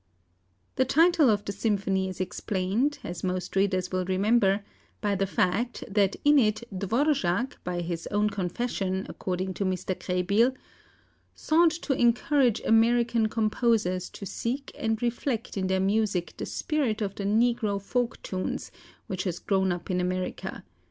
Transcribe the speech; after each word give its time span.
The 0.77 0.85
title 0.85 1.29
of 1.29 1.45
the 1.45 1.51
symphony 1.51 2.09
is 2.09 2.19
explained, 2.19 2.97
as 3.03 3.23
most 3.23 3.55
readers 3.55 3.91
will 3.91 4.03
remember, 4.03 4.63
by 4.99 5.13
the 5.13 5.27
fact 5.27 5.83
that 5.87 6.15
in 6.25 6.39
it 6.39 6.63
Dvořák, 6.73 7.53
by 7.63 7.81
his 7.81 8.07
own 8.07 8.31
confession, 8.31 9.05
according 9.07 9.53
to 9.53 9.63
Mr. 9.63 9.93
Krehbiel, 9.93 10.55
"sought 11.35 11.69
to 11.83 11.93
encourage 11.93 12.61
American 12.65 13.27
composers 13.29 14.09
to 14.09 14.25
seek 14.25 14.71
and 14.75 14.99
reflect 15.03 15.55
in 15.55 15.67
their 15.67 15.79
music 15.79 16.33
the 16.35 16.47
spirit 16.47 17.03
of 17.03 17.13
the 17.13 17.23
[negro] 17.25 17.79
folk 17.79 18.19
tunes 18.23 18.71
which 19.05 19.25
have 19.25 19.45
grown 19.45 19.71
up 19.71 19.91
in 19.91 20.01
America. 20.01 20.63